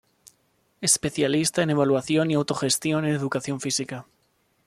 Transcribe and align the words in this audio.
Especialista 0.81 1.61
en 1.61 1.69
evaluación 1.69 2.31
y 2.31 2.33
autogestión 2.33 3.05
en 3.05 3.13
educación 3.13 3.59
física. 3.61 4.07